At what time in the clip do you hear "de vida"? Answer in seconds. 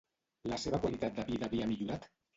1.21-1.47